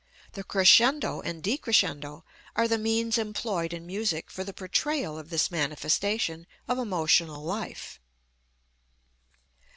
[0.31, 2.23] The crescendo and decrescendo
[2.55, 7.99] are the means employed in music for the portrayal of this manifestation of emotional life."